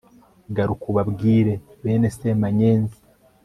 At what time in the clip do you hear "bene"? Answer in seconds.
1.83-2.07